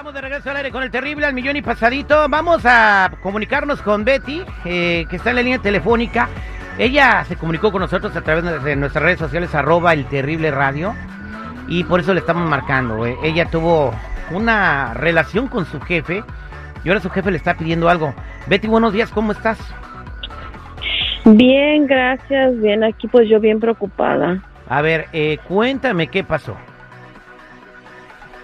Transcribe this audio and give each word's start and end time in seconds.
Estamos 0.00 0.14
de 0.14 0.22
regreso 0.22 0.48
al 0.48 0.56
aire 0.56 0.70
con 0.70 0.82
el 0.82 0.90
terrible 0.90 1.26
al 1.26 1.34
millón 1.34 1.56
y 1.56 1.60
pasadito. 1.60 2.26
Vamos 2.30 2.62
a 2.64 3.12
comunicarnos 3.22 3.82
con 3.82 4.02
Betty, 4.02 4.42
eh, 4.64 5.04
que 5.10 5.16
está 5.16 5.28
en 5.28 5.36
la 5.36 5.42
línea 5.42 5.58
telefónica. 5.58 6.26
Ella 6.78 7.22
se 7.24 7.36
comunicó 7.36 7.70
con 7.70 7.82
nosotros 7.82 8.16
a 8.16 8.22
través 8.22 8.64
de 8.64 8.76
nuestras 8.76 9.04
redes 9.04 9.18
sociales, 9.18 9.54
arroba 9.54 9.92
el 9.92 10.06
terrible 10.06 10.50
radio. 10.50 10.94
Y 11.68 11.84
por 11.84 12.00
eso 12.00 12.14
le 12.14 12.20
estamos 12.20 12.48
marcando. 12.48 13.04
eh. 13.04 13.14
Ella 13.22 13.50
tuvo 13.50 13.92
una 14.30 14.94
relación 14.94 15.48
con 15.48 15.66
su 15.66 15.78
jefe 15.82 16.24
y 16.82 16.88
ahora 16.88 17.02
su 17.02 17.10
jefe 17.10 17.30
le 17.30 17.36
está 17.36 17.58
pidiendo 17.58 17.90
algo. 17.90 18.14
Betty, 18.46 18.68
buenos 18.68 18.94
días, 18.94 19.10
¿cómo 19.10 19.32
estás? 19.32 19.58
Bien, 21.26 21.86
gracias. 21.86 22.58
Bien, 22.58 22.84
aquí 22.84 23.06
pues 23.06 23.28
yo 23.28 23.38
bien 23.38 23.60
preocupada. 23.60 24.42
A 24.66 24.80
ver, 24.80 25.08
eh, 25.12 25.36
cuéntame 25.46 26.06
qué 26.06 26.24
pasó. 26.24 26.56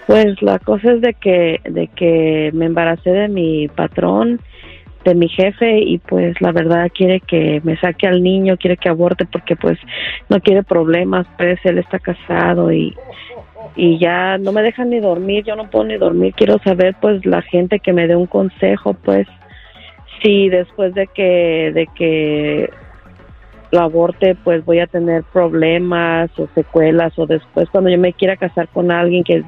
Pues 0.07 0.41
la 0.41 0.57
cosa 0.59 0.93
es 0.93 1.01
de 1.01 1.13
que 1.15 1.59
de 1.65 1.87
que 1.89 2.49
me 2.53 2.65
embaracé 2.65 3.11
de 3.11 3.27
mi 3.27 3.67
patrón, 3.67 4.39
de 5.03 5.13
mi 5.13 5.27
jefe 5.27 5.79
y 5.79 5.97
pues 5.97 6.39
la 6.39 6.53
verdad 6.53 6.89
quiere 6.95 7.19
que 7.19 7.59
me 7.65 7.77
saque 7.77 8.07
al 8.07 8.23
niño, 8.23 8.55
quiere 8.55 8.77
que 8.77 8.87
aborte 8.87 9.25
porque 9.25 9.57
pues 9.57 9.77
no 10.29 10.39
quiere 10.39 10.63
problemas, 10.63 11.27
pues 11.37 11.59
él 11.65 11.77
está 11.77 11.99
casado 11.99 12.71
y 12.71 12.95
y 13.75 13.99
ya 13.99 14.37
no 14.37 14.53
me 14.53 14.63
deja 14.63 14.85
ni 14.85 15.01
dormir, 15.01 15.43
yo 15.43 15.57
no 15.57 15.69
puedo 15.69 15.85
ni 15.85 15.97
dormir, 15.97 16.33
quiero 16.35 16.57
saber 16.59 16.95
pues 17.01 17.25
la 17.25 17.41
gente 17.41 17.79
que 17.79 17.91
me 17.91 18.07
dé 18.07 18.15
un 18.15 18.27
consejo, 18.27 18.93
pues 18.93 19.27
si 20.23 20.47
después 20.47 20.93
de 20.93 21.07
que 21.07 21.71
de 21.73 21.85
que 21.95 22.69
aborte 23.77 24.35
pues 24.41 24.63
voy 24.63 24.79
a 24.79 24.87
tener 24.87 25.23
problemas 25.33 26.31
o 26.39 26.47
secuelas 26.55 27.19
o 27.19 27.25
después 27.25 27.69
cuando 27.69 27.89
yo 27.89 27.97
me 27.97 28.13
quiera 28.13 28.37
casar 28.37 28.69
con 28.69 28.89
alguien 28.89 29.25
que 29.25 29.43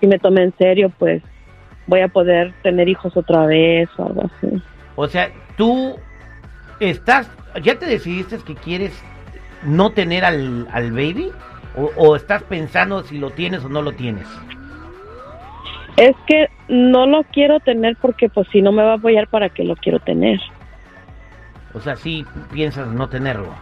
si 0.00 0.06
me 0.06 0.18
tome 0.18 0.42
en 0.42 0.54
serio 0.56 0.90
pues 0.98 1.22
voy 1.86 2.00
a 2.00 2.08
poder 2.08 2.54
tener 2.62 2.88
hijos 2.88 3.16
otra 3.16 3.46
vez 3.46 3.88
o 3.98 4.06
algo 4.06 4.22
así. 4.24 4.62
O 4.96 5.06
sea, 5.08 5.30
tú 5.56 5.96
estás, 6.78 7.30
¿ya 7.62 7.78
te 7.78 7.86
decidiste 7.86 8.38
que 8.38 8.54
quieres 8.54 8.92
no 9.62 9.90
tener 9.90 10.24
al, 10.24 10.68
al 10.72 10.92
baby? 10.92 11.30
O, 11.76 11.90
¿O 11.96 12.16
estás 12.16 12.42
pensando 12.44 13.02
si 13.02 13.18
lo 13.18 13.30
tienes 13.30 13.64
o 13.64 13.68
no 13.68 13.82
lo 13.82 13.92
tienes? 13.92 14.26
Es 15.96 16.16
que 16.26 16.48
no 16.68 17.06
lo 17.06 17.24
quiero 17.24 17.60
tener 17.60 17.96
porque 18.00 18.28
pues 18.28 18.48
si 18.48 18.62
no 18.62 18.72
me 18.72 18.82
va 18.82 18.92
a 18.92 18.96
apoyar 18.96 19.28
para 19.28 19.48
que 19.48 19.64
lo 19.64 19.76
quiero 19.76 19.98
tener. 20.00 20.40
O 21.74 21.80
sea, 21.80 21.96
sí 21.96 22.24
piensas 22.52 22.88
no 22.88 23.08
tenerlo. 23.08 23.54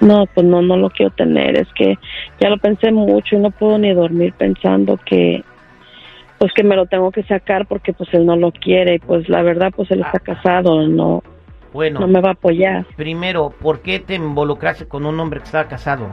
No, 0.00 0.26
pues 0.26 0.46
no, 0.46 0.62
no 0.62 0.76
lo 0.76 0.90
quiero 0.90 1.10
tener. 1.12 1.56
Es 1.58 1.68
que 1.74 1.96
ya 2.40 2.48
lo 2.48 2.58
pensé 2.58 2.92
mucho 2.92 3.36
y 3.36 3.38
no 3.38 3.50
puedo 3.50 3.78
ni 3.78 3.92
dormir 3.92 4.32
pensando 4.36 4.98
que, 5.04 5.42
pues 6.38 6.52
que 6.54 6.62
me 6.62 6.76
lo 6.76 6.86
tengo 6.86 7.10
que 7.10 7.22
sacar 7.24 7.66
porque 7.66 7.92
pues 7.92 8.12
él 8.14 8.24
no 8.24 8.36
lo 8.36 8.52
quiere 8.52 8.94
y 8.96 8.98
pues 8.98 9.28
la 9.28 9.42
verdad 9.42 9.72
pues 9.74 9.90
él 9.90 10.00
está 10.00 10.20
casado, 10.20 10.86
no, 10.86 11.22
Bueno, 11.72 12.00
no 12.00 12.06
me 12.06 12.20
va 12.20 12.30
a 12.30 12.32
apoyar. 12.32 12.86
primero, 12.96 13.50
¿por 13.60 13.80
qué 13.80 13.98
te 13.98 14.14
involucraste 14.14 14.86
con 14.86 15.04
un 15.04 15.18
hombre 15.18 15.40
que 15.40 15.46
estaba 15.46 15.68
casado? 15.68 16.12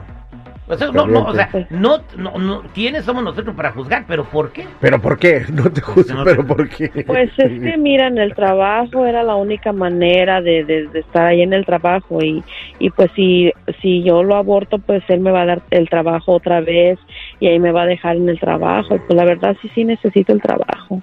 O 0.68 0.76
sea, 0.76 0.90
no, 0.90 1.06
no, 1.06 1.22
o 1.26 1.32
sea, 1.32 1.48
no, 1.70 1.98
no, 2.16 2.38
no, 2.38 2.62
¿quiénes 2.74 3.04
somos 3.04 3.22
nosotros 3.22 3.54
para 3.54 3.70
juzgar? 3.70 4.04
¿Pero 4.08 4.24
por 4.24 4.50
qué? 4.50 4.66
¿Pero 4.80 5.00
por 5.00 5.16
qué? 5.18 5.44
No 5.52 5.70
te 5.70 5.80
juzgo, 5.80 6.14
no 6.14 6.24
pero 6.24 6.44
¿por 6.44 6.68
qué? 6.68 6.88
Pues 7.06 7.30
es 7.38 7.60
que 7.60 7.76
mira, 7.76 8.08
en 8.08 8.18
el 8.18 8.34
trabajo 8.34 9.06
era 9.06 9.22
la 9.22 9.36
única 9.36 9.72
manera 9.72 10.40
de, 10.40 10.64
de- 10.64 10.88
de 10.88 10.98
estar 11.00 11.26
ahí 11.26 11.42
en 11.42 11.52
el 11.52 11.64
trabajo 11.64 12.18
y, 12.22 12.42
y 12.80 12.90
pues 12.90 13.10
si, 13.14 13.52
si 13.80 14.02
yo 14.02 14.24
lo 14.24 14.34
aborto, 14.34 14.78
pues 14.78 15.04
él 15.08 15.20
me 15.20 15.30
va 15.30 15.42
a 15.42 15.46
dar 15.46 15.62
el 15.70 15.88
trabajo 15.88 16.32
otra 16.32 16.60
vez 16.60 16.98
y 17.38 17.46
ahí 17.46 17.60
me 17.60 17.70
va 17.70 17.82
a 17.82 17.86
dejar 17.86 18.16
en 18.16 18.28
el 18.28 18.40
trabajo. 18.40 18.96
Y 18.96 18.98
pues 18.98 19.16
la 19.16 19.24
verdad 19.24 19.56
sí, 19.62 19.70
sí 19.74 19.84
necesito 19.84 20.32
el 20.32 20.42
trabajo. 20.42 21.00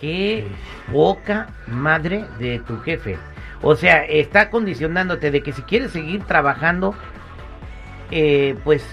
Qué 0.00 0.44
poca 0.92 1.48
madre 1.66 2.24
de 2.38 2.60
tu 2.60 2.78
jefe. 2.78 3.16
O 3.62 3.74
sea, 3.74 4.04
está 4.04 4.50
condicionándote 4.50 5.30
de 5.30 5.40
que 5.42 5.52
si 5.52 5.62
quieres 5.62 5.90
seguir 5.92 6.22
trabajando, 6.24 6.94
eh, 8.14 8.54
pues 8.64 8.86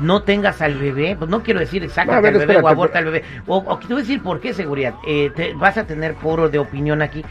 no 0.00 0.22
tengas 0.22 0.62
al 0.62 0.74
bebé. 0.78 1.16
Pues 1.18 1.28
no 1.30 1.42
quiero 1.42 1.60
decir 1.60 1.88
sácate 1.90 2.20
ver, 2.22 2.32
al 2.34 2.38
bebé 2.46 2.56
o 2.62 2.68
aborta 2.68 2.98
al 3.00 3.06
bebé. 3.06 3.24
O, 3.46 3.58
o 3.66 3.78
te 3.78 3.86
voy 3.88 3.96
a 3.96 4.00
decir 4.00 4.22
por 4.22 4.40
qué 4.40 4.54
seguridad. 4.54 4.94
Eh, 5.06 5.30
te- 5.34 5.52
vas 5.54 5.76
a 5.76 5.84
tener 5.84 6.14
foro 6.14 6.48
de 6.48 6.58
opinión 6.58 7.02
aquí. 7.02 7.24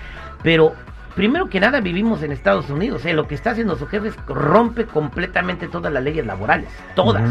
Pero 0.44 0.74
primero 1.16 1.48
que 1.50 1.60
nada 1.60 1.80
vivimos 1.80 2.22
en 2.24 2.32
Estados 2.32 2.70
Unidos. 2.70 3.06
eh, 3.06 3.14
Lo 3.14 3.28
que 3.28 3.36
está 3.36 3.52
haciendo 3.52 3.76
su 3.78 3.88
jefe 3.88 4.10
es 4.10 4.16
rompe 4.28 4.86
completamente 4.86 5.68
todas 5.68 5.92
las 5.94 6.04
leyes 6.04 6.26
laborales. 6.26 6.68
Todas. 6.96 7.24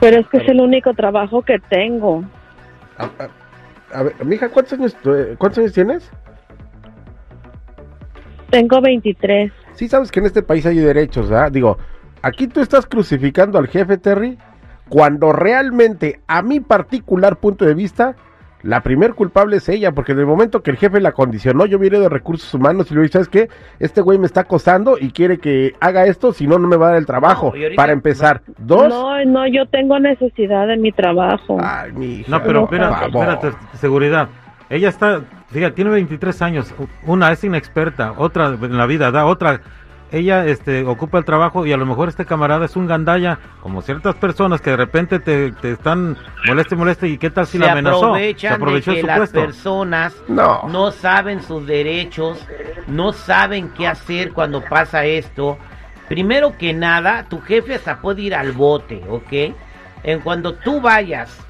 Pero 0.00 0.20
es 0.20 0.26
que 0.28 0.38
es 0.38 0.48
el 0.48 0.60
único 0.60 0.94
trabajo 0.94 1.42
que 1.42 1.58
tengo. 1.58 2.24
A, 2.98 3.04
a- 3.04 3.98
a 3.98 4.02
ver, 4.04 4.14
mija, 4.24 4.48
¿cuántos 4.48 4.72
años, 4.78 4.96
eh, 5.04 5.34
¿cuántos 5.38 5.58
años 5.58 5.72
tienes? 5.74 6.10
Tengo 8.50 8.80
23. 8.80 9.52
Sí 9.74 9.88
sabes 9.88 10.10
que 10.10 10.20
en 10.20 10.26
este 10.26 10.42
país 10.42 10.64
hay 10.66 10.76
derechos, 10.78 11.28
¿verdad? 11.30 11.50
Digo, 11.50 11.78
aquí 12.22 12.46
tú 12.48 12.60
estás 12.60 12.86
crucificando 12.86 13.58
al 13.58 13.68
jefe 13.68 13.98
Terry 13.98 14.38
cuando 14.88 15.32
realmente, 15.32 16.20
a 16.26 16.42
mi 16.42 16.60
particular 16.60 17.36
punto 17.36 17.64
de 17.64 17.74
vista, 17.74 18.14
la 18.62 18.80
primer 18.82 19.14
culpable 19.14 19.56
es 19.56 19.68
ella, 19.68 19.90
porque 19.92 20.12
en 20.12 20.20
el 20.20 20.26
momento 20.26 20.62
que 20.62 20.70
el 20.70 20.76
jefe 20.76 21.00
la 21.00 21.12
condicionó, 21.12 21.66
yo 21.66 21.78
vine 21.80 21.98
de 21.98 22.08
recursos 22.08 22.52
humanos 22.54 22.90
y 22.90 22.94
le 22.94 23.00
dije, 23.00 23.12
¿sabes 23.14 23.28
qué? 23.28 23.48
Este 23.80 24.00
güey 24.02 24.18
me 24.18 24.26
está 24.26 24.42
acosando 24.42 24.98
y 25.00 25.10
quiere 25.10 25.38
que 25.38 25.74
haga 25.80 26.06
esto, 26.06 26.32
si 26.32 26.46
no, 26.46 26.58
no 26.58 26.68
me 26.68 26.76
va 26.76 26.86
a 26.86 26.90
dar 26.90 26.98
el 26.98 27.06
trabajo. 27.06 27.50
No, 27.50 27.56
y 27.56 27.62
ahorita- 27.64 27.80
Para 27.82 27.92
empezar, 27.92 28.42
dos. 28.58 28.88
No, 28.88 29.24
no, 29.24 29.46
yo 29.48 29.66
tengo 29.66 29.98
necesidad 29.98 30.70
en 30.70 30.80
mi 30.82 30.92
trabajo. 30.92 31.58
Ay, 31.60 31.90
mi 31.92 32.06
hija, 32.20 32.30
No, 32.30 32.42
pero 32.44 32.68
favor. 32.68 33.04
espérate, 33.28 33.52
seguridad. 33.78 34.28
Ella 34.70 34.88
está, 34.90 35.22
fíjate, 35.48 35.74
tiene 35.74 35.90
23 35.90 36.40
años. 36.42 36.72
Una 37.06 37.32
es 37.32 37.42
inexperta, 37.44 38.14
otra 38.16 38.56
en 38.60 38.76
la 38.78 38.86
vida, 38.86 39.10
da 39.10 39.24
otra. 39.26 39.60
Ella 40.12 40.44
este, 40.44 40.84
ocupa 40.84 41.16
el 41.16 41.24
trabajo 41.24 41.64
y 41.64 41.72
a 41.72 41.78
lo 41.78 41.86
mejor 41.86 42.10
este 42.10 42.26
camarada 42.26 42.66
es 42.66 42.76
un 42.76 42.86
gandalla, 42.86 43.38
como 43.62 43.80
ciertas 43.80 44.14
personas 44.16 44.60
que 44.60 44.70
de 44.70 44.76
repente 44.76 45.18
te, 45.20 45.52
te 45.52 45.72
están 45.72 46.18
moleste, 46.46 46.76
moleste 46.76 47.08
y 47.08 47.16
qué 47.16 47.30
tal 47.30 47.46
si 47.46 47.52
se 47.52 47.64
la 47.64 47.72
amenazó. 47.72 48.00
Se 48.00 48.06
aprovechan 48.06 48.52
aprovechó 48.54 48.90
de 48.90 48.96
de 48.96 49.00
que 49.00 49.00
su 49.00 49.06
las 49.06 49.18
puesto. 49.18 49.40
personas 49.40 50.14
No. 50.28 50.68
no 50.68 50.90
saben 50.90 51.42
sus 51.42 51.66
derechos, 51.66 52.46
no 52.86 53.14
saben 53.14 53.70
qué 53.70 53.88
hacer 53.88 54.32
cuando 54.32 54.62
pasa 54.62 55.06
esto. 55.06 55.56
Primero 56.08 56.58
que 56.58 56.74
nada, 56.74 57.24
tu 57.30 57.40
jefe 57.40 57.74
hasta 57.74 58.02
puede 58.02 58.20
ir 58.20 58.34
al 58.34 58.52
bote, 58.52 59.02
¿ok? 59.08 59.56
En 60.02 60.20
cuando 60.20 60.52
tú 60.54 60.78
vayas 60.82 61.40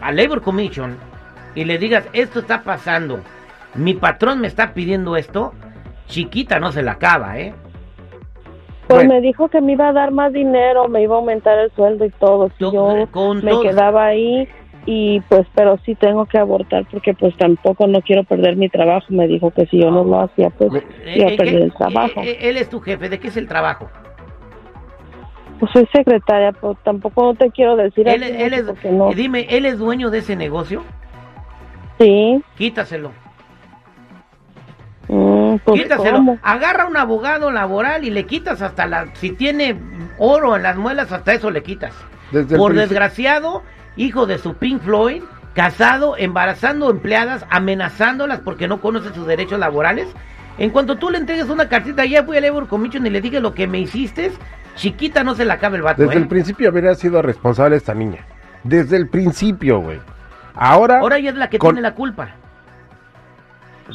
a 0.00 0.12
Labor 0.12 0.40
Commission 0.40 0.96
y 1.56 1.64
le 1.64 1.78
digas, 1.78 2.04
esto 2.12 2.38
está 2.38 2.62
pasando, 2.62 3.20
mi 3.74 3.94
patrón 3.94 4.40
me 4.40 4.46
está 4.46 4.72
pidiendo 4.72 5.16
esto, 5.16 5.52
chiquita 6.10 6.58
no 6.58 6.72
se 6.72 6.82
la 6.82 6.92
acaba, 6.92 7.38
¿eh? 7.38 7.54
Pues 8.88 9.06
Bueno. 9.06 9.14
me 9.14 9.20
dijo 9.20 9.48
que 9.48 9.60
me 9.60 9.72
iba 9.72 9.88
a 9.88 9.92
dar 9.92 10.10
más 10.10 10.32
dinero, 10.32 10.88
me 10.88 11.02
iba 11.02 11.14
a 11.14 11.18
aumentar 11.18 11.58
el 11.58 11.70
sueldo 11.72 12.04
y 12.04 12.10
todo. 12.10 12.48
Si 12.50 12.54
Yo- 12.64 12.72
yo 12.72 13.06
con 13.10 13.42
me 13.44 13.52
todo- 13.52 13.62
quedaba 13.62 14.06
ahí 14.06 14.48
y 14.86 15.20
pues, 15.28 15.46
pero 15.54 15.78
sí 15.84 15.94
tengo 15.94 16.26
que 16.26 16.38
abortar 16.38 16.84
porque 16.90 17.14
pues 17.14 17.36
tampoco 17.36 17.86
no 17.86 18.00
quiero 18.02 18.24
perder 18.24 18.56
mi 18.56 18.68
trabajo. 18.68 19.06
Me 19.10 19.28
dijo 19.28 19.50
que 19.52 19.66
si 19.66 19.78
yo 19.80 19.90
no 19.92 20.02
lo 20.04 20.20
hacía, 20.22 20.50
pues 20.50 20.72
Eh, 20.74 21.14
iba 21.16 21.28
a 21.28 21.32
eh, 21.32 21.36
perder 21.36 21.58
¿qué- 21.58 21.64
el 21.64 21.72
trabajo. 21.72 22.20
eh, 22.22 22.38
él 22.40 22.56
es 22.56 22.68
tu 22.68 22.80
jefe, 22.80 23.08
¿de 23.08 23.20
qué 23.20 23.28
es 23.28 23.36
el 23.36 23.46
trabajo? 23.46 23.88
Pues 25.60 25.70
soy 25.72 25.86
secretaria, 25.92 26.52
pues 26.52 26.76
tampoco 26.82 27.22
no 27.22 27.34
te 27.34 27.50
quiero 27.50 27.76
decir 27.76 28.08
Él, 28.08 28.22
él 28.22 28.54
es, 28.54 28.64
no. 28.90 29.10
dime, 29.12 29.46
¿él 29.50 29.66
es 29.66 29.78
dueño 29.78 30.10
de 30.10 30.18
ese 30.18 30.34
negocio? 30.34 30.82
Sí, 32.00 32.42
Quítaselo. 32.56 33.12
Mm, 35.52 35.58
pues 35.64 35.82
Quítaselo. 35.82 36.16
¿cómo? 36.18 36.38
Agarra 36.42 36.86
un 36.86 36.96
abogado 36.96 37.50
laboral 37.50 38.04
y 38.04 38.10
le 38.10 38.26
quitas 38.26 38.62
hasta 38.62 38.86
la. 38.86 39.06
Si 39.14 39.30
tiene 39.30 39.76
oro 40.18 40.56
en 40.56 40.62
las 40.62 40.76
muelas, 40.76 41.12
hasta 41.12 41.32
eso 41.32 41.50
le 41.50 41.62
quitas. 41.62 41.94
Desde 42.32 42.56
Por 42.56 42.74
desgraciado, 42.74 43.62
hijo 43.96 44.26
de 44.26 44.38
su 44.38 44.54
Pink 44.54 44.82
Floyd, 44.82 45.22
casado, 45.54 46.16
embarazando 46.16 46.90
empleadas, 46.90 47.44
amenazándolas 47.50 48.40
porque 48.40 48.68
no 48.68 48.80
conoce 48.80 49.12
sus 49.12 49.26
derechos 49.26 49.58
laborales. 49.58 50.06
En 50.58 50.70
cuanto 50.70 50.96
tú 50.96 51.10
le 51.10 51.18
entregues 51.18 51.48
una 51.48 51.68
cartita, 51.68 52.04
ya 52.04 52.22
voy 52.22 52.36
a 52.36 52.40
Labor 52.40 52.68
Commission 52.68 53.06
y 53.06 53.10
le 53.10 53.20
digas 53.20 53.42
lo 53.42 53.54
que 53.54 53.66
me 53.66 53.78
hiciste, 53.80 54.30
chiquita 54.76 55.24
no 55.24 55.34
se 55.34 55.44
la 55.44 55.54
acabe 55.54 55.76
el 55.76 55.82
vato, 55.82 56.02
Desde 56.02 56.14
¿eh? 56.14 56.18
el 56.18 56.28
principio 56.28 56.68
habría 56.68 56.94
sido 56.94 57.22
responsable 57.22 57.76
esta 57.76 57.94
niña. 57.94 58.26
Desde 58.62 58.96
el 58.96 59.08
principio, 59.08 59.80
güey. 59.80 59.98
Ahora, 60.54 60.98
Ahora 60.98 61.16
ella 61.16 61.30
es 61.30 61.36
la 61.36 61.48
que 61.48 61.58
Con- 61.58 61.70
tiene 61.74 61.80
la 61.88 61.94
culpa. 61.94 62.28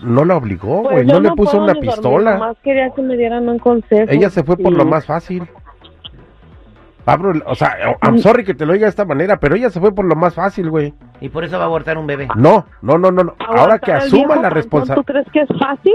No 0.03 0.25
la 0.25 0.38
obligó, 0.38 0.83
Pues 0.83 0.94
güey. 0.94 1.07
no 1.07 1.19
le 1.19 1.31
puso 1.31 1.62
una 1.62 1.74
pistola. 1.75 2.33
nomás 2.33 2.57
quería 2.63 2.89
que 2.92 3.01
me 3.01 3.15
dieran 3.18 3.47
un 3.50 3.59
consejo. 3.59 4.12
Ella 4.12 4.30
se 4.30 4.44
fue 4.44 4.57
por 4.57 4.74
y- 4.74 4.75
lo 4.75 4.86
más 4.86 5.06
fácil. 5.06 5.47
Pablo, 7.03 7.33
o 7.45 7.53
sea, 7.53 7.75
I'm 8.01 8.18
sorry 8.18 8.44
que 8.44 8.56
te 8.56 8.65
lo 8.65 8.74
diga 8.74 8.86
de 8.86 8.89
esta 8.89 9.06
manera, 9.06 9.39
pero 9.39 9.56
ella 9.56 9.69
se 9.69 9.80
fue 9.80 9.94
por 9.94 10.06
lo 10.06 10.15
más 10.15 10.33
fácil, 10.33 10.71
güey. 10.71 10.92
Y 11.21 11.30
por 11.30 11.44
eso 11.44 11.57
va 11.57 11.63
a 11.63 11.68
abortar 11.68 12.00
un 12.00 12.07
bebé. 12.07 12.27
No, 12.36 12.65
no, 12.81 12.97
no, 12.97 13.12
no. 13.12 13.24
no. 13.25 13.36
Ahora 13.47 13.77
que 13.77 13.94
asuma 13.94 14.38
la 14.38 14.50
responsabilidad. 14.50 14.95
¿Tú 14.95 15.03
crees 15.03 15.27
que 15.31 15.42
es 15.42 15.50
fácil? 15.59 15.94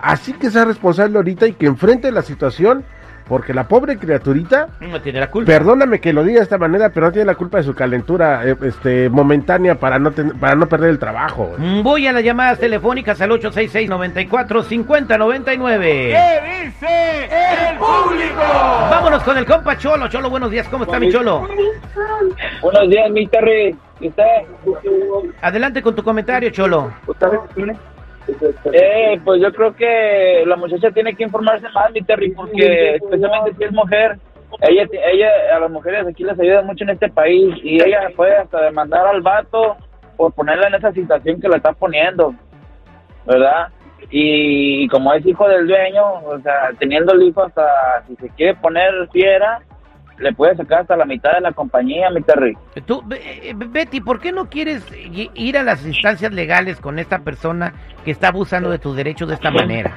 así 0.00 0.32
que 0.32 0.48
sea 0.48 0.64
responsable 0.64 1.16
ahorita 1.16 1.48
y 1.48 1.54
que 1.54 1.66
enfrente 1.66 2.12
la 2.12 2.22
situación, 2.22 2.84
porque 3.30 3.54
la 3.54 3.66
pobre 3.68 3.96
criaturita, 3.96 4.66
No 4.80 5.00
tiene 5.00 5.20
la 5.20 5.30
culpa. 5.30 5.46
perdóname 5.52 6.00
que 6.00 6.12
lo 6.12 6.24
diga 6.24 6.40
de 6.40 6.42
esta 6.42 6.58
manera, 6.58 6.88
pero 6.90 7.06
no 7.06 7.12
tiene 7.12 7.26
la 7.26 7.36
culpa 7.36 7.58
de 7.58 7.62
su 7.64 7.74
calentura 7.76 8.44
eh, 8.44 8.56
este, 8.62 9.08
momentánea 9.08 9.76
para 9.76 10.00
no, 10.00 10.10
ten- 10.10 10.32
para 10.40 10.56
no 10.56 10.68
perder 10.68 10.90
el 10.90 10.98
trabajo. 10.98 11.44
güey. 11.56 11.60
Mm, 11.60 11.82
Voy 11.84 12.08
a 12.08 12.12
las 12.12 12.24
llamadas 12.24 12.58
telefónicas 12.58 13.20
al 13.20 13.30
866-94-5099. 13.30 15.80
¿Qué 15.80 16.64
dice 16.64 17.24
el 17.70 17.76
público? 17.78 18.42
Vámonos 18.90 19.22
con 19.22 19.38
el 19.38 19.46
compa 19.46 19.78
Cholo. 19.78 20.08
Cholo, 20.08 20.28
buenos 20.28 20.50
días. 20.50 20.66
¿Cómo 20.68 20.82
está 20.82 20.98
mi 20.98 21.12
Cholo? 21.12 21.46
Buenos 22.62 22.88
días, 22.90 23.08
mi 23.12 23.28
Terry. 23.28 23.76
¿Y 24.00 24.08
usted? 24.08 24.24
Adelante 25.40 25.80
con 25.82 25.94
tu 25.94 26.02
comentario, 26.02 26.50
Cholo. 26.50 26.90
Eh, 28.72 29.20
pues 29.24 29.40
yo 29.40 29.52
creo 29.52 29.74
que 29.74 30.44
la 30.46 30.56
muchacha 30.56 30.90
tiene 30.90 31.14
que 31.14 31.24
informarse 31.24 31.68
más, 31.70 31.92
mi 31.92 32.02
Terry, 32.02 32.30
porque 32.32 32.96
especialmente 32.96 33.54
si 33.56 33.64
es 33.64 33.72
mujer, 33.72 34.18
ella, 34.62 34.86
ella 35.12 35.28
a 35.56 35.60
las 35.60 35.70
mujeres 35.70 36.06
aquí 36.06 36.24
les 36.24 36.38
ayuda 36.38 36.62
mucho 36.62 36.84
en 36.84 36.90
este 36.90 37.08
país 37.08 37.54
y 37.62 37.82
ella 37.82 38.10
puede 38.16 38.36
hasta 38.36 38.62
demandar 38.62 39.06
al 39.06 39.20
vato 39.22 39.76
por 40.16 40.32
ponerla 40.34 40.68
en 40.68 40.74
esa 40.74 40.92
situación 40.92 41.40
que 41.40 41.48
la 41.48 41.56
está 41.56 41.72
poniendo, 41.72 42.34
¿verdad? 43.26 43.68
Y, 44.10 44.88
como 44.88 45.12
es 45.12 45.24
hijo 45.24 45.48
del 45.48 45.66
dueño, 45.66 46.04
o 46.24 46.38
sea, 46.40 46.70
teniendo 46.78 47.12
el 47.14 47.22
hijo 47.22 47.44
hasta 47.44 48.04
si 48.06 48.16
se 48.16 48.28
quiere 48.30 48.54
poner 48.56 49.08
fiera, 49.12 49.60
le 50.20 50.32
puede 50.34 50.54
sacar 50.54 50.82
hasta 50.82 50.96
la 50.96 51.06
mitad 51.06 51.32
de 51.32 51.40
la 51.40 51.52
compañía, 51.52 52.10
mi 52.10 52.20
Terry. 52.22 52.56
Tú, 52.86 53.02
eh, 53.10 53.54
Betty, 53.56 54.00
¿por 54.00 54.20
qué 54.20 54.32
no 54.32 54.48
quieres 54.48 54.86
ir 55.34 55.58
a 55.58 55.62
las 55.62 55.84
instancias 55.84 56.32
legales 56.32 56.80
con 56.80 56.98
esta 56.98 57.20
persona 57.20 57.72
que 58.04 58.10
está 58.10 58.28
abusando 58.28 58.70
de 58.70 58.78
tus 58.78 58.94
derechos 58.94 59.28
de 59.28 59.34
esta 59.34 59.50
manera? 59.50 59.96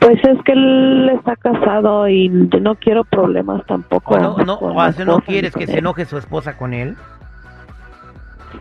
Pues 0.00 0.18
es 0.22 0.38
que 0.44 0.52
él 0.52 1.10
está 1.14 1.34
casado 1.36 2.06
y 2.08 2.28
no 2.28 2.74
quiero 2.74 3.04
problemas 3.04 3.64
tampoco. 3.66 4.14
¿O 4.14 4.18
no, 4.18 4.36
no, 4.44 5.14
o 5.14 5.20
quieres 5.20 5.54
que 5.54 5.66
se 5.66 5.78
enoje 5.78 6.04
su 6.04 6.18
esposa 6.18 6.58
con 6.58 6.74
él? 6.74 6.94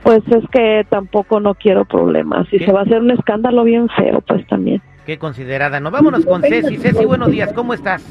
Pues 0.03 0.23
es 0.29 0.43
que 0.51 0.85
tampoco 0.89 1.41
no 1.41 1.53
quiero 1.53 1.83
problemas. 1.85 2.47
Si 2.47 2.59
¿Qué? 2.59 2.65
se 2.65 2.71
va 2.71 2.79
a 2.79 2.83
hacer 2.83 3.01
un 3.01 3.11
escándalo 3.11 3.63
bien 3.63 3.89
feo, 3.89 4.21
pues 4.21 4.47
también. 4.47 4.81
Qué 5.05 5.17
considerada. 5.17 5.79
No, 5.79 5.91
vámonos 5.91 6.25
con 6.25 6.41
Ceci. 6.41 6.77
Ceci, 6.77 7.05
buenos 7.05 7.29
días. 7.29 7.51
¿Cómo 7.53 7.73
estás? 7.73 8.03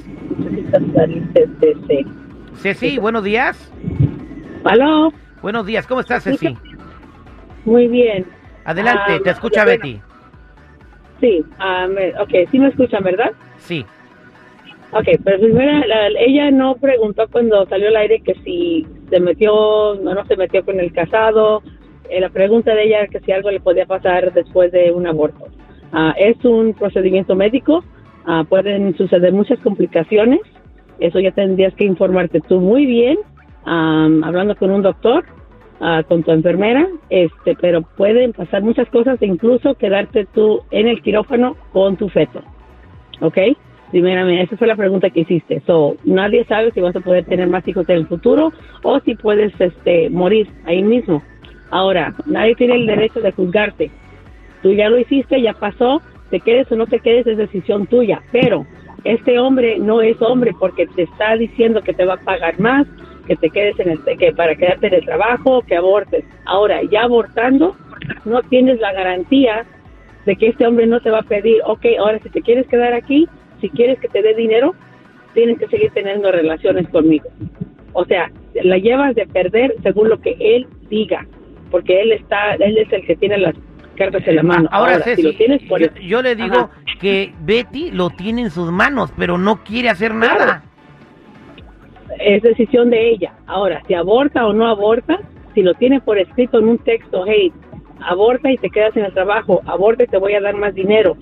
Ceci, 2.56 2.98
buenos 2.98 3.24
días. 3.24 3.72
¿Aló? 4.64 5.12
Buenos 5.40 5.66
días. 5.66 5.86
¿Cómo 5.86 6.00
estás, 6.00 6.22
Ceci? 6.24 6.56
Muy 7.64 7.88
bien. 7.88 8.26
Adelante, 8.64 9.14
Ah, 9.16 9.20
te 9.24 9.30
escucha 9.30 9.64
bueno. 9.64 9.80
Betty. 9.82 10.00
Sí, 11.20 11.44
ah, 11.58 11.86
me- 11.88 12.10
ok, 12.20 12.48
sí 12.50 12.58
me 12.58 12.68
escuchan, 12.68 13.02
¿verdad? 13.04 13.30
Sí. 13.58 13.84
Ok, 14.92 15.06
pero 15.24 15.38
primero 15.40 15.86
la- 15.86 16.08
ella 16.18 16.50
no 16.50 16.74
preguntó 16.76 17.26
cuando 17.30 17.64
salió 17.66 17.88
al 17.88 17.96
aire 17.96 18.20
que 18.20 18.34
si 18.44 18.86
se 19.08 19.18
metió 19.20 19.94
no, 19.94 20.14
no 20.14 20.26
se 20.26 20.36
metió 20.36 20.64
con 20.64 20.78
el 20.78 20.92
casado. 20.92 21.62
Eh, 22.10 22.20
la 22.20 22.28
pregunta 22.28 22.74
de 22.74 22.84
ella 22.84 22.98
era 22.98 23.06
que 23.08 23.20
si 23.20 23.32
algo 23.32 23.50
le 23.50 23.60
podía 23.60 23.86
pasar 23.86 24.32
después 24.34 24.70
de 24.72 24.92
un 24.92 25.06
aborto. 25.06 25.46
Ah, 25.92 26.14
es 26.18 26.42
un 26.44 26.74
procedimiento 26.74 27.34
médico, 27.34 27.84
ah, 28.26 28.44
pueden 28.48 28.96
suceder 28.96 29.32
muchas 29.32 29.58
complicaciones. 29.60 30.40
Eso 30.98 31.20
ya 31.20 31.32
tendrías 31.32 31.74
que 31.74 31.84
informarte 31.84 32.40
tú 32.40 32.60
muy 32.60 32.86
bien, 32.86 33.18
am, 33.64 34.24
hablando 34.24 34.56
con 34.56 34.70
un 34.70 34.82
doctor, 34.82 35.24
ah, 35.80 36.02
con 36.06 36.22
tu 36.22 36.30
enfermera, 36.30 36.88
este, 37.10 37.56
pero 37.60 37.82
pueden 37.82 38.32
pasar 38.32 38.62
muchas 38.62 38.88
cosas, 38.88 39.20
e 39.20 39.26
incluso 39.26 39.74
quedarte 39.74 40.26
tú 40.26 40.62
en 40.70 40.88
el 40.88 41.02
quirófano 41.02 41.56
con 41.72 41.96
tu 41.96 42.08
feto. 42.08 42.42
¿ok? 43.22 43.38
Primeramente, 43.90 44.44
esa 44.44 44.56
fue 44.56 44.66
la 44.66 44.76
pregunta 44.76 45.10
que 45.10 45.20
hiciste. 45.20 45.62
So, 45.66 45.96
nadie 46.04 46.44
sabe 46.46 46.72
si 46.72 46.80
vas 46.80 46.96
a 46.96 47.00
poder 47.00 47.24
tener 47.24 47.48
más 47.48 47.66
hijos 47.68 47.88
en 47.88 47.96
el 47.96 48.06
futuro 48.06 48.52
o 48.82 49.00
si 49.00 49.14
puedes 49.14 49.52
este, 49.60 50.10
morir 50.10 50.48
ahí 50.64 50.82
mismo. 50.82 51.22
Ahora, 51.70 52.14
nadie 52.26 52.54
tiene 52.54 52.74
el 52.74 52.86
derecho 52.86 53.20
de 53.20 53.32
juzgarte. 53.32 53.90
Tú 54.62 54.72
ya 54.72 54.88
lo 54.88 54.98
hiciste, 54.98 55.40
ya 55.40 55.52
pasó, 55.52 56.00
te 56.30 56.40
quedes 56.40 56.70
o 56.72 56.76
no 56.76 56.86
te 56.86 57.00
quedes 57.00 57.26
es 57.26 57.36
decisión 57.36 57.86
tuya. 57.86 58.22
Pero 58.30 58.66
este 59.04 59.38
hombre 59.38 59.78
no 59.78 60.00
es 60.00 60.20
hombre 60.22 60.52
porque 60.58 60.86
te 60.86 61.02
está 61.02 61.36
diciendo 61.36 61.82
que 61.82 61.92
te 61.92 62.04
va 62.04 62.14
a 62.14 62.24
pagar 62.24 62.58
más, 62.60 62.86
que 63.26 63.36
te 63.36 63.50
quedes 63.50 63.78
en 63.80 63.90
el, 63.90 64.18
que 64.18 64.32
para 64.32 64.54
quedarte 64.54 64.86
en 64.86 64.94
el 64.94 65.04
trabajo, 65.04 65.62
que 65.62 65.76
abortes. 65.76 66.24
Ahora, 66.44 66.80
ya 66.90 67.02
abortando, 67.02 67.76
no 68.24 68.42
tienes 68.42 68.80
la 68.80 68.92
garantía 68.92 69.64
de 70.26 70.36
que 70.36 70.48
este 70.48 70.66
hombre 70.66 70.86
no 70.86 71.00
te 71.00 71.10
va 71.10 71.18
a 71.18 71.22
pedir, 71.22 71.60
ok, 71.66 71.84
ahora 71.98 72.18
si 72.20 72.30
te 72.30 72.42
quieres 72.42 72.66
quedar 72.68 72.92
aquí, 72.92 73.28
si 73.60 73.68
quieres 73.68 73.98
que 73.98 74.08
te 74.08 74.22
dé 74.22 74.34
dinero, 74.34 74.74
tienes 75.34 75.58
que 75.58 75.68
seguir 75.68 75.90
teniendo 75.92 76.30
relaciones 76.30 76.88
conmigo. 76.88 77.28
O 77.92 78.04
sea, 78.04 78.30
la 78.54 78.78
llevas 78.78 79.14
de 79.14 79.26
perder 79.26 79.74
según 79.82 80.08
lo 80.08 80.20
que 80.20 80.36
él 80.38 80.66
diga, 80.88 81.26
porque 81.70 82.00
él 82.00 82.12
está, 82.12 82.54
él 82.54 82.78
es 82.78 82.92
el 82.92 83.04
que 83.04 83.16
tiene 83.16 83.38
las 83.38 83.54
cartas 83.92 84.26
en 84.26 84.36
la 84.36 84.42
mano. 84.42 84.68
Ahora, 84.72 84.98
si 84.98 85.10
Ceci, 85.10 85.22
lo 85.22 85.32
tienes 85.34 85.62
yo, 85.62 85.76
yo 86.00 86.22
le 86.22 86.34
digo 86.34 86.56
Ajá. 86.56 86.70
que 87.00 87.32
Betty 87.40 87.90
lo 87.90 88.10
tiene 88.10 88.42
en 88.42 88.50
sus 88.50 88.70
manos, 88.70 89.12
pero 89.16 89.38
no 89.38 89.62
quiere 89.64 89.88
hacer 89.90 90.14
nada. 90.14 90.62
es 92.18 92.42
decisión 92.42 92.90
de 92.90 93.10
ella. 93.10 93.32
Ahora, 93.46 93.82
si 93.86 93.94
aborta 93.94 94.46
o 94.46 94.52
no 94.52 94.66
aborta, 94.68 95.18
si 95.54 95.62
lo 95.62 95.74
tiene 95.74 96.00
por 96.00 96.18
escrito 96.18 96.58
en 96.58 96.68
un 96.68 96.78
texto, 96.78 97.24
hey, 97.26 97.52
aborta 98.00 98.50
y 98.50 98.56
te 98.58 98.70
quedas 98.70 98.96
en 98.96 99.04
el 99.04 99.12
trabajo, 99.12 99.60
aborta 99.66 100.04
y 100.04 100.06
te 100.06 100.18
voy 100.18 100.34
a 100.34 100.40
dar 100.40 100.54
más 100.54 100.74
dinero. 100.74 101.16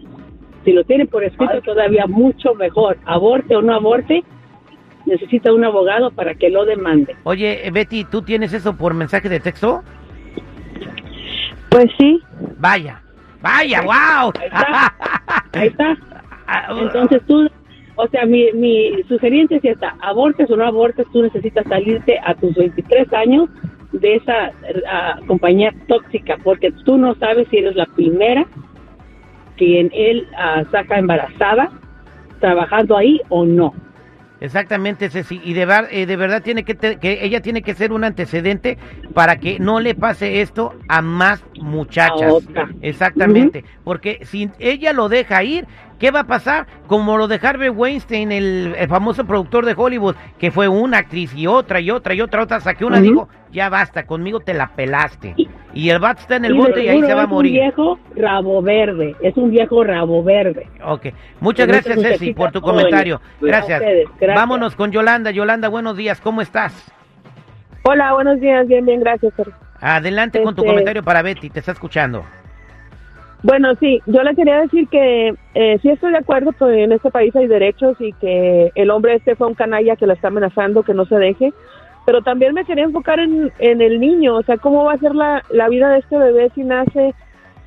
Si 0.65 0.73
lo 0.73 0.85
tiene 0.85 1.07
por 1.07 1.25
escrito, 1.25 1.61
todavía 1.63 2.07
mucho 2.07 2.55
mejor. 2.55 2.99
Aborte 3.07 3.57
o 3.57 3.63
no 3.63 3.75
aborte, 3.75 4.23
necesita 5.07 5.53
un 5.53 5.65
abogado 5.65 6.11
para 6.11 6.35
que 6.35 6.51
lo 6.51 6.65
demande. 6.67 7.17
Oye, 7.25 7.71
Betty, 7.73 8.05
¿tú 8.05 8.23
tienes 8.23 8.53
eso 8.53 8.77
por 8.77 8.93
mensaje 8.95 9.29
de 9.29 9.41
texto? 9.41 9.83
Pues 11.71 11.87
sí. 11.99 12.21
Vaya, 12.61 13.03
vaya, 13.41 13.81
wow. 13.83 14.33
Ahí 14.39 14.47
está. 14.47 14.95
Ahí 15.53 15.69
está. 15.69 15.97
Ah, 16.53 16.67
Entonces 16.81 17.23
tú, 17.29 17.49
O 17.95 18.09
sea, 18.09 18.27
mi, 18.27 18.51
mi 18.55 19.05
sugerencia 19.05 19.59
es 19.59 19.65
esta, 19.65 19.95
abortes 20.01 20.51
o 20.51 20.57
no 20.57 20.67
abortes, 20.67 21.07
tú 21.13 21.23
necesitas 21.23 21.65
salirte 21.69 22.19
a 22.25 22.35
tus 22.35 22.57
23 22.57 23.13
años 23.13 23.49
de 23.93 24.17
esa 24.17 24.51
ah, 24.89 25.21
compañía 25.29 25.73
tóxica, 25.87 26.39
porque 26.43 26.73
tú 26.85 26.99
no 26.99 27.15
sabes 27.15 27.47
si 27.51 27.59
eres 27.59 27.77
la 27.77 27.87
primera 27.87 28.49
quien 29.57 29.91
él 29.95 30.27
ah, 30.37 30.65
saca 30.73 30.99
embarazada 30.99 31.71
trabajando 32.41 32.97
ahí 32.97 33.21
o 33.29 33.45
no. 33.45 33.73
Exactamente, 34.41 35.11
Ceci. 35.11 35.41
Y 35.45 35.53
de, 35.53 35.67
ver- 35.67 35.89
eh, 35.91 36.07
de 36.07 36.17
verdad 36.17 36.43
tiene 36.43 36.65
que, 36.65 36.75
te- 36.75 36.97
que 36.97 37.25
ella 37.25 37.41
tiene 37.43 37.63
que 37.63 37.75
ser 37.75 37.93
un 37.93 38.05
antecedente 38.05 38.79
para 39.15 39.37
que 39.37 39.59
no 39.59 39.81
le 39.81 39.95
pase 39.95 40.41
esto 40.41 40.75
a 40.89 41.03
más 41.03 41.45
muchachas. 41.61 42.33
A. 42.57 42.69
Exactamente. 42.81 43.65
Porque 43.85 44.21
si 44.25 44.51
ella 44.59 44.93
lo 44.93 45.09
deja 45.11 45.43
ir, 45.45 45.67
¿qué 45.99 46.11
va 46.11 46.21
a 46.21 46.27
pasar? 46.27 46.67
Como 46.87 47.19
lo 47.19 47.29
de 47.29 47.39
Harvey 47.43 47.69
Weinstein, 47.69 48.33
el, 48.33 48.75
el 48.79 48.89
famoso 48.89 49.27
productor 49.27 49.67
de 49.67 49.75
Hollywood, 49.77 50.17
que 50.39 50.51
fue 50.51 50.69
una 50.69 50.99
actriz 50.99 51.35
y 51.35 51.47
otra 51.47 51.81
y 51.81 51.91
otra 51.91 52.15
y 52.15 52.21
otra, 52.23 52.43
otra, 52.43 52.57
hasta 52.57 52.75
que 52.75 52.85
una 52.87 52.97
Ujú. 52.97 53.05
dijo, 53.05 53.29
ya 53.53 53.69
basta, 53.69 54.07
conmigo 54.07 54.41
te 54.41 54.55
la 54.55 54.69
pelaste. 54.69 55.35
Y 55.37 55.49
el 55.75 55.99
vato 56.01 56.21
está 56.23 56.37
en 56.37 56.45
el 56.47 56.55
Y 56.55 56.59
bote 56.59 56.85
y 56.85 56.89
ahí 56.89 57.01
se 57.03 57.15
va 57.15 57.21
a 57.21 57.25
es 57.25 57.31
morir. 57.31 57.53
un 57.53 57.61
viejo 57.61 57.99
rabo 58.17 58.61
verde, 58.63 59.15
es 59.23 59.37
un 59.37 59.51
viejo 59.51 59.85
rabo 59.85 60.23
verde. 60.25 60.67
Ok, 60.85 61.07
muchas 61.41 61.69
gracias 61.69 62.01
Ceci 62.01 62.33
por 62.35 62.51
tu 62.51 62.61
comentario. 62.61 63.17
A 63.17 63.21
Gracias. 63.41 63.81
ustedes, 63.81 64.09
gracias. 64.19 64.35
Vámonos 64.37 64.75
con 64.75 64.91
Yolanda. 64.91 65.31
Yolanda, 65.31 65.69
buenos 65.69 65.97
días, 65.97 66.21
¿cómo 66.21 66.41
estás? 66.43 66.93
Hola, 67.85 68.13
buenos 68.15 68.41
días, 68.41 68.67
bien, 68.67 68.85
bien, 68.85 69.01
gracias. 69.01 69.33
Adelante 69.81 70.43
con 70.43 70.55
tu 70.55 70.63
Este- 70.63 70.71
comentario 70.73 71.03
para 71.03 71.23
Betty, 71.23 71.49
te 71.51 71.61
está 71.61 71.73
escuchando. 71.73 72.25
Bueno, 73.43 73.75
sí, 73.81 74.01
yo 74.05 74.23
le 74.23 74.35
quería 74.35 74.61
decir 74.61 74.87
que 74.89 75.33
eh, 75.55 75.79
sí 75.81 75.89
estoy 75.89 76.13
de 76.13 76.19
acuerdo 76.19 76.53
que 76.53 76.85
en 76.85 76.93
este 76.93 77.11
país 77.11 77.35
hay 77.35 77.47
derechos 77.47 77.97
y 77.99 78.13
que 78.15 78.71
el 78.75 78.91
hombre 78.91 79.15
este 79.15 79.35
fue 79.35 79.47
un 79.47 79.55
canalla 79.55 79.97
que 79.97 80.07
la 80.07 80.13
está 80.13 80.29
amenazando, 80.29 80.83
que 80.83 80.93
no 80.93 81.07
se 81.07 81.17
deje, 81.17 81.51
pero 82.07 82.23
también 82.23 82.55
me 82.55 82.65
quería 82.65 82.85
enfocar 82.85 83.21
en, 83.21 83.53
en 83.59 83.81
el 83.81 84.01
niño, 84.01 84.37
o 84.37 84.43
sea, 84.43 84.57
cómo 84.57 84.85
va 84.85 84.95
a 84.95 84.99
ser 84.99 85.15
la, 85.15 85.43
la 85.51 85.69
vida 85.69 85.91
de 85.91 85.99
este 85.99 86.19
bebé 86.19 86.51
si 86.55 86.65
nace 86.65 87.15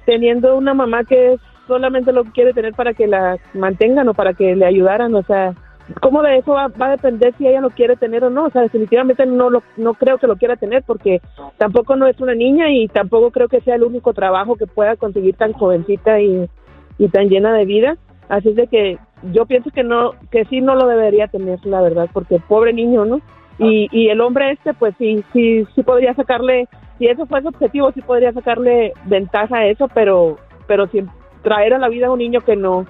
teniendo 0.05 0.57
una 0.57 0.73
mamá 0.73 1.03
que 1.03 1.37
solamente 1.67 2.11
lo 2.11 2.25
quiere 2.25 2.53
tener 2.53 2.73
para 2.73 2.93
que 2.93 3.07
la 3.07 3.37
mantengan 3.53 4.09
o 4.09 4.13
para 4.13 4.33
que 4.33 4.55
le 4.55 4.65
ayudaran, 4.65 5.15
o 5.15 5.23
sea, 5.23 5.53
cómo 6.01 6.21
de 6.21 6.37
eso 6.37 6.51
va, 6.51 6.67
va 6.67 6.87
a 6.87 6.91
depender 6.91 7.33
si 7.37 7.47
ella 7.47 7.61
lo 7.61 7.69
quiere 7.69 7.95
tener 7.95 8.23
o 8.23 8.29
no, 8.29 8.45
o 8.45 8.49
sea, 8.49 8.61
definitivamente 8.61 9.25
no 9.25 9.49
lo, 9.49 9.63
no 9.77 9.93
creo 9.93 10.17
que 10.17 10.27
lo 10.27 10.35
quiera 10.35 10.55
tener 10.55 10.83
porque 10.83 11.21
tampoco 11.57 11.95
no 11.95 12.07
es 12.07 12.19
una 12.19 12.35
niña 12.35 12.71
y 12.71 12.87
tampoco 12.87 13.31
creo 13.31 13.47
que 13.47 13.61
sea 13.61 13.75
el 13.75 13.83
único 13.83 14.13
trabajo 14.13 14.55
que 14.55 14.67
pueda 14.67 14.95
conseguir 14.95 15.35
tan 15.35 15.53
jovencita 15.53 16.19
y, 16.19 16.49
y 16.97 17.07
tan 17.09 17.29
llena 17.29 17.53
de 17.53 17.65
vida, 17.65 17.97
así 18.29 18.49
es 18.49 18.55
de 18.55 18.67
que 18.67 18.97
yo 19.31 19.45
pienso 19.45 19.69
que 19.71 19.83
no, 19.83 20.11
que 20.31 20.45
sí 20.45 20.61
no 20.61 20.75
lo 20.75 20.87
debería 20.87 21.27
tener, 21.27 21.65
la 21.65 21.81
verdad, 21.81 22.09
porque 22.11 22.39
pobre 22.39 22.73
niño, 22.73 23.05
¿no? 23.05 23.21
Y, 23.59 23.87
y 23.91 24.09
el 24.09 24.19
hombre 24.21 24.51
este, 24.51 24.73
pues 24.73 24.95
sí, 24.97 25.23
sí, 25.31 25.65
sí 25.75 25.83
podría 25.83 26.13
sacarle, 26.15 26.67
si 26.97 27.07
eso 27.07 27.25
fue 27.27 27.41
su 27.41 27.49
objetivo, 27.49 27.91
sí 27.91 28.01
podría 28.01 28.33
sacarle 28.33 28.93
ventaja 29.05 29.57
a 29.57 29.65
eso, 29.67 29.87
pero, 29.93 30.37
pero 30.67 30.87
sin 30.87 31.07
traer 31.43 31.73
a 31.73 31.77
la 31.79 31.89
vida 31.89 32.07
a 32.07 32.11
un 32.11 32.19
niño 32.19 32.41
que 32.41 32.55
no, 32.55 32.85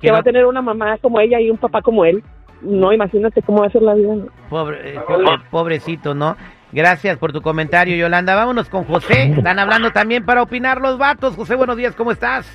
que, 0.00 0.06
Que 0.06 0.10
va 0.12 0.18
no- 0.18 0.20
a 0.20 0.24
tener 0.24 0.46
una 0.46 0.62
mamá 0.62 0.98
como 0.98 1.20
ella 1.20 1.40
y 1.40 1.50
un 1.50 1.58
papá 1.58 1.82
como 1.82 2.04
él. 2.04 2.22
No, 2.62 2.92
imagínate 2.92 3.40
cómo 3.42 3.60
va 3.60 3.66
a 3.66 3.70
ser 3.70 3.82
la 3.82 3.94
vida. 3.94 4.14
¿no? 4.14 4.26
Pobre, 4.50 4.94
eh, 4.94 5.00
pobre- 5.06 5.40
pobrecito, 5.50 6.14
¿no? 6.14 6.36
Gracias 6.72 7.16
por 7.18 7.32
tu 7.32 7.40
comentario, 7.42 7.96
Yolanda. 7.96 8.34
Vámonos 8.36 8.68
con 8.68 8.84
José. 8.84 9.32
Están 9.36 9.58
hablando 9.58 9.90
también 9.90 10.24
para 10.24 10.42
opinar 10.42 10.80
los 10.80 10.96
vatos. 10.98 11.34
José, 11.34 11.56
buenos 11.56 11.76
días, 11.76 11.96
¿cómo 11.96 12.12
estás? 12.12 12.46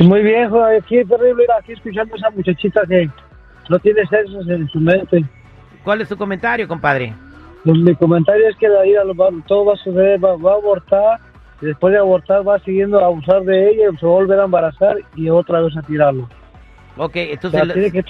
Muy 0.00 0.22
viejo, 0.22 0.62
aquí 0.62 0.98
es 0.98 1.08
terrible 1.08 1.44
ir 1.44 1.50
aquí 1.58 1.72
escuchando 1.72 2.14
a 2.14 2.18
esa 2.18 2.30
muchachita 2.30 2.82
que 2.86 3.08
no 3.70 3.78
tiene 3.78 4.04
sexo 4.06 4.40
en 4.50 4.68
su 4.68 4.78
mente. 4.80 5.24
¿Cuál 5.86 6.00
es 6.00 6.08
tu 6.08 6.16
comentario, 6.16 6.66
compadre? 6.66 7.14
Pues, 7.64 7.78
mi 7.78 7.94
comentario 7.94 8.48
es 8.48 8.56
que 8.56 8.68
la 8.68 8.82
vida 8.82 9.02
va- 9.04 9.30
todo 9.46 9.66
va 9.66 9.74
a 9.74 9.76
suceder, 9.76 10.22
va, 10.22 10.34
va 10.36 10.50
a 10.50 10.54
abortar, 10.56 11.20
y 11.62 11.66
después 11.66 11.92
de 11.92 11.98
abortar 12.00 12.46
va 12.46 12.58
siguiendo 12.58 12.98
a 12.98 13.04
abusar 13.04 13.42
de 13.42 13.70
ella, 13.70 13.84
se 14.00 14.04
va 14.04 14.10
a 14.10 14.14
volver 14.16 14.40
a 14.40 14.44
embarazar 14.46 14.96
y 15.14 15.28
otra 15.30 15.60
vez 15.60 15.76
a 15.76 15.82
tirarlo. 15.82 16.28
Ok, 16.96 17.16
O 17.44 17.50
sea, 17.50 17.60
entonces... 17.62 17.92
que- 17.92 18.04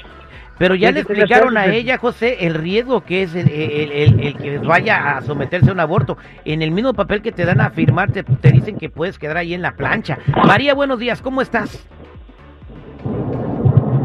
Pero 0.56 0.74
ya 0.74 0.90
le 0.90 1.00
explicaron 1.00 1.58
a 1.58 1.66
ella, 1.66 1.98
José, 1.98 2.46
el 2.46 2.54
riesgo 2.54 3.02
que 3.02 3.24
es 3.24 3.34
el, 3.34 3.46
el- 3.50 3.92
el- 3.92 4.20
el 4.20 4.36
que 4.38 4.56
vaya 4.56 5.18
a 5.18 5.20
someterse 5.20 5.68
a 5.68 5.74
un 5.74 5.80
aborto. 5.80 6.16
En 6.46 6.62
el 6.62 6.70
mismo 6.70 6.94
papel 6.94 7.20
que 7.20 7.30
te 7.30 7.44
dan 7.44 7.60
a 7.60 7.68
firmar, 7.68 8.10
te, 8.10 8.22
te 8.22 8.52
dicen 8.52 8.78
que 8.78 8.88
puedes 8.88 9.18
quedar 9.18 9.36
ahí 9.36 9.52
en 9.52 9.60
la 9.60 9.72
plancha. 9.72 10.16
María, 10.46 10.72
buenos 10.72 10.98
días, 10.98 11.20
¿cómo 11.20 11.42
estás? 11.42 11.86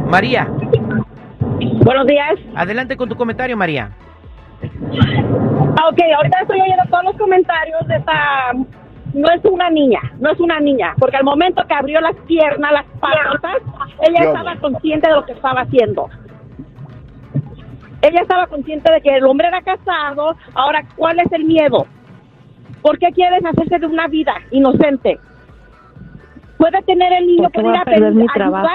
María, 0.09 0.49
Buenos 1.61 2.07
días. 2.07 2.39
adelante 2.55 2.97
con 2.97 3.09
tu 3.09 3.15
comentario, 3.15 3.55
María. 3.55 3.91
Ok, 4.61 5.99
ahorita 6.17 6.39
estoy 6.41 6.61
oyendo 6.61 6.83
todos 6.89 7.03
los 7.05 7.17
comentarios 7.17 7.87
de 7.87 7.95
esta... 7.95 8.51
No 9.13 9.29
es 9.29 9.43
una 9.43 9.69
niña, 9.69 9.99
no 10.19 10.31
es 10.31 10.39
una 10.39 10.59
niña, 10.61 10.93
porque 10.97 11.17
al 11.17 11.25
momento 11.25 11.61
que 11.67 11.73
abrió 11.73 11.99
las 11.99 12.15
piernas, 12.27 12.71
las 12.71 12.85
patas, 13.01 13.57
ella 14.07 14.23
estaba 14.23 14.55
consciente 14.55 15.09
de 15.09 15.15
lo 15.15 15.25
que 15.25 15.33
estaba 15.33 15.61
haciendo. 15.61 16.09
Ella 18.01 18.21
estaba 18.21 18.47
consciente 18.47 18.89
de 18.89 19.01
que 19.01 19.17
el 19.17 19.25
hombre 19.25 19.49
era 19.49 19.61
casado, 19.61 20.37
ahora, 20.53 20.83
¿cuál 20.95 21.19
es 21.19 21.29
el 21.33 21.43
miedo? 21.43 21.85
¿Por 22.81 22.97
qué 22.99 23.11
quiere 23.11 23.35
deshacerse 23.35 23.79
de 23.79 23.87
una 23.87 24.07
vida 24.07 24.33
inocente? 24.51 25.19
¿Puede 26.57 26.81
tener 26.83 27.11
el 27.11 27.27
niño, 27.27 27.49
va 27.53 27.69
ir 27.69 27.75
a 27.75 27.81
a 27.81 27.85
perder 27.85 27.99
pedir 27.99 28.15
mi 28.15 28.21
ayuda? 28.21 28.33
trabajo. 28.33 28.69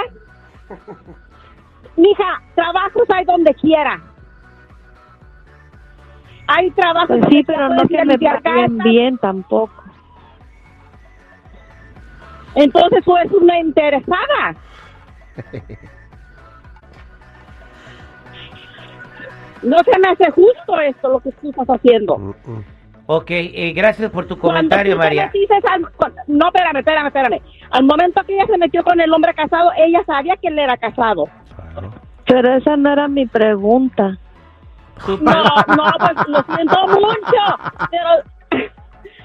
Mija, 1.96 2.42
trabajos 2.54 3.04
hay 3.08 3.24
donde 3.24 3.54
quiera. 3.54 4.00
Hay 6.48 6.70
trabajos 6.72 7.18
Pues 7.18 7.26
sí, 7.30 7.42
pero 7.44 7.68
no 7.68 7.88
que 7.88 8.04
me 8.04 8.18
paguen 8.18 8.78
bien 8.78 9.18
tampoco. 9.18 9.82
Entonces 12.54 13.04
tú 13.04 13.16
eres 13.16 13.32
una 13.32 13.58
interesada. 13.58 14.56
No 19.62 19.78
se 19.78 19.98
me 19.98 20.08
hace 20.08 20.30
justo 20.30 20.80
esto 20.80 21.08
lo 21.08 21.20
que 21.20 21.32
tú 21.32 21.50
estás 21.50 21.66
haciendo. 21.68 22.16
Mm, 22.16 22.34
mm. 22.44 22.64
Ok, 23.08 23.30
eh, 23.30 23.72
gracias 23.74 24.10
por 24.10 24.26
tu 24.26 24.36
comentario, 24.36 24.96
María. 24.96 25.30
al- 25.72 25.86
no, 26.26 26.46
espérame, 26.48 26.78
espérame, 26.78 27.06
espérame. 27.06 27.40
Al 27.70 27.84
momento 27.84 28.22
que 28.24 28.34
ella 28.34 28.46
se 28.46 28.58
metió 28.58 28.82
con 28.82 29.00
el 29.00 29.12
hombre 29.12 29.32
casado, 29.34 29.70
ella 29.76 30.00
sabía 30.06 30.36
que 30.36 30.48
él 30.48 30.58
era 30.58 30.76
casado. 30.76 31.26
Claro. 31.72 31.92
Pero 32.26 32.54
esa 32.56 32.76
no 32.76 32.92
era 32.92 33.06
mi 33.06 33.26
pregunta. 33.26 34.18
No, 35.08 35.14
no, 35.14 35.84
pues 35.98 36.28
lo 36.28 36.42
siento 36.56 36.86
mucho, 36.88 37.88
pero 37.90 38.64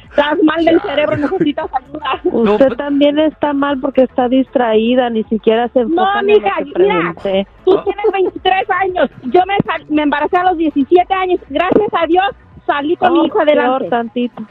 estás 0.10 0.38
mal 0.44 0.64
del 0.66 0.80
cerebro, 0.82 1.18
necesitas 1.18 1.68
ayuda. 1.74 2.20
Usted 2.26 2.58
pero- 2.66 2.76
también 2.76 3.18
está 3.18 3.54
mal 3.54 3.80
porque 3.80 4.04
está 4.04 4.28
distraída, 4.28 5.10
ni 5.10 5.24
siquiera 5.24 5.70
se 5.70 5.80
enfoca 5.80 6.20
en 6.20 6.28
lo 6.28 6.34
mija, 6.36 6.56
que 6.58 6.66
mira. 6.66 6.74
pregunté. 6.74 7.48
Tú 7.66 7.82
tienes 7.84 8.06
23 8.14 8.70
años, 8.70 9.10
yo 9.24 9.42
me, 9.48 9.58
me 9.90 10.04
embaracé 10.04 10.38
a 10.38 10.44
los 10.44 10.58
17 10.58 11.12
años, 11.14 11.40
gracias 11.50 11.90
a 11.94 12.06
Dios 12.06 12.26
salí 12.72 12.96
con 12.96 13.14
mi 13.14 13.20
Oh, 13.20 13.26
hijo 13.26 13.38
peor 13.40 13.50
adelante. 13.60 13.90
tantito. 13.90 14.44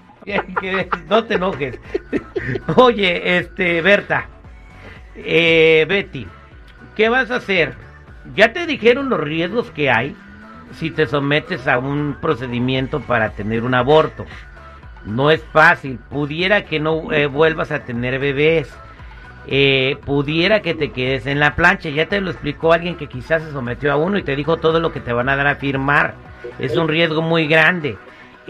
No 1.08 1.24
te 1.24 1.34
enojes. 1.34 1.80
Oye, 2.76 3.38
este, 3.38 3.80
Berta, 3.80 4.26
eh, 5.16 5.86
Betty, 5.88 6.26
¿qué 6.94 7.08
vas 7.08 7.30
a 7.30 7.36
hacer? 7.36 7.74
¿Ya 8.34 8.52
te 8.52 8.66
dijeron 8.66 9.08
los 9.08 9.18
riesgos 9.20 9.70
que 9.70 9.90
hay 9.90 10.14
si 10.72 10.90
te 10.90 11.06
sometes 11.06 11.66
a 11.66 11.78
un 11.78 12.16
procedimiento 12.20 13.00
para 13.00 13.30
tener 13.30 13.62
un 13.62 13.74
aborto? 13.74 14.26
No 15.06 15.30
es 15.30 15.42
fácil. 15.52 15.98
Pudiera 16.10 16.64
que 16.66 16.78
no 16.78 17.10
eh, 17.12 17.26
vuelvas 17.26 17.72
a 17.72 17.80
tener 17.84 18.18
bebés. 18.18 18.72
Eh, 19.46 19.96
pudiera 20.04 20.60
que 20.60 20.74
te 20.74 20.92
quedes 20.92 21.26
en 21.26 21.40
la 21.40 21.56
plancha. 21.56 21.88
Ya 21.88 22.06
te 22.06 22.20
lo 22.20 22.30
explicó 22.30 22.74
alguien 22.74 22.96
que 22.96 23.06
quizás 23.08 23.42
se 23.42 23.50
sometió 23.52 23.90
a 23.90 23.96
uno 23.96 24.18
y 24.18 24.22
te 24.22 24.36
dijo 24.36 24.58
todo 24.58 24.78
lo 24.78 24.92
que 24.92 25.00
te 25.00 25.14
van 25.14 25.30
a 25.30 25.36
dar 25.36 25.46
a 25.46 25.56
firmar. 25.56 26.14
Es 26.58 26.76
un 26.76 26.88
riesgo 26.88 27.22
muy 27.22 27.46
grande. 27.48 27.96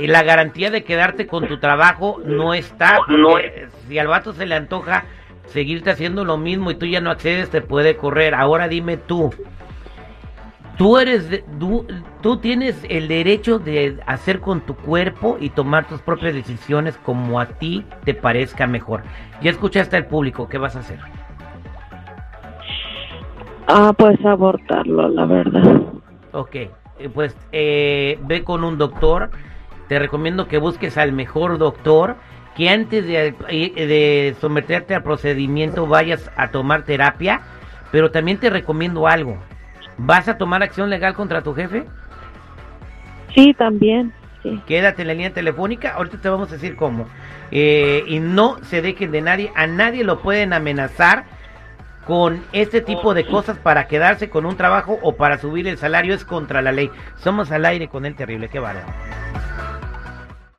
Y 0.01 0.07
la 0.07 0.23
garantía 0.23 0.71
de 0.71 0.83
quedarte 0.85 1.27
con 1.27 1.47
tu 1.47 1.59
trabajo 1.59 2.21
no 2.25 2.55
está. 2.55 2.99
porque 3.07 3.69
Si 3.89 3.99
al 3.99 4.07
vato 4.09 4.33
se 4.33 4.47
le 4.47 4.55
antoja 4.55 5.05
seguirte 5.47 5.91
haciendo 5.91 6.25
lo 6.25 6.37
mismo 6.39 6.71
y 6.71 6.75
tú 6.77 6.87
ya 6.87 7.01
no 7.01 7.11
accedes, 7.11 7.51
te 7.51 7.61
puede 7.61 7.97
correr. 7.97 8.35
Ahora 8.35 8.69
dime 8.69 8.97
tú. 8.97 9.31
Tú 10.79 10.97
eres, 10.97 11.29
de- 11.29 11.45
tú, 11.59 11.87
tú 12.23 12.39
tienes 12.39 12.83
el 12.89 13.07
derecho 13.09 13.59
de 13.59 13.99
hacer 14.07 14.41
con 14.41 14.63
tu 14.63 14.75
cuerpo 14.75 15.37
y 15.39 15.51
tomar 15.51 15.87
tus 15.87 16.01
propias 16.01 16.33
decisiones 16.33 16.97
como 17.05 17.39
a 17.39 17.47
ti 17.47 17.85
te 18.05 18.15
parezca 18.15 18.67
mejor. 18.67 19.03
Ya 19.43 19.51
escuchaste 19.51 19.97
al 19.99 20.07
público, 20.07 20.49
¿qué 20.49 20.57
vas 20.57 20.77
a 20.77 20.79
hacer? 20.79 20.99
Ah, 23.67 23.93
pues 23.97 24.25
abortarlo, 24.25 25.09
la 25.09 25.27
verdad. 25.27 25.83
Ok, 26.33 26.55
eh, 26.55 26.71
pues 27.13 27.37
eh, 27.53 28.19
ve 28.23 28.43
con 28.43 28.65
un 28.65 28.79
doctor. 28.79 29.31
Te 29.91 29.99
recomiendo 29.99 30.47
que 30.47 30.59
busques 30.59 30.97
al 30.97 31.13
mejor 31.13 31.59
doctor. 31.59 32.15
Que 32.57 32.69
antes 32.69 33.05
de, 33.05 33.35
eh, 33.49 33.87
de 33.87 34.37
someterte 34.41 34.95
al 34.95 35.03
procedimiento 35.03 35.89
vayas 35.89 36.31
a 36.37 36.53
tomar 36.53 36.85
terapia. 36.85 37.41
Pero 37.91 38.13
también 38.13 38.39
te 38.39 38.51
recomiendo 38.51 39.09
algo. 39.09 39.37
¿Vas 39.99 40.29
a 40.29 40.39
tomar 40.39 40.63
acción 40.63 40.91
legal 40.91 41.15
contra 41.15 41.43
tu 41.43 41.55
jefe? 41.55 41.87
Sí, 43.35 43.53
también, 43.59 44.13
sí. 44.45 44.63
Quédate 44.65 45.03
en 45.03 45.09
la 45.09 45.15
línea 45.15 45.33
telefónica, 45.33 45.95
ahorita 45.95 46.19
te 46.19 46.29
vamos 46.29 46.51
a 46.51 46.53
decir 46.53 46.77
cómo. 46.77 47.07
Eh, 47.51 48.05
y 48.07 48.21
no 48.21 48.59
se 48.63 48.83
dejen 48.83 49.11
de 49.11 49.23
nadie, 49.23 49.51
a 49.57 49.67
nadie 49.67 50.05
lo 50.05 50.21
pueden 50.21 50.53
amenazar 50.53 51.25
con 52.07 52.45
este 52.53 52.81
tipo 52.81 53.13
de 53.13 53.27
cosas 53.27 53.59
para 53.59 53.89
quedarse 53.89 54.31
con 54.31 54.47
un 54.47 54.57
trabajo 54.57 55.01
o 55.03 55.17
para 55.17 55.39
subir 55.39 55.67
el 55.67 55.79
salario, 55.79 56.15
es 56.15 56.25
contra 56.25 56.63
la 56.63 56.71
ley. 56.71 56.93
Somos 57.17 57.51
al 57.51 57.65
aire 57.65 57.89
con 57.89 58.07
el 58.07 58.15
terrible, 58.15 58.49
qué 58.49 58.61
bárbaro. 58.61 58.87